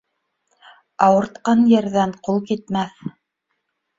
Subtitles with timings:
[1.07, 2.99] Ауыртҡан ерҙән ҡул китмәҫ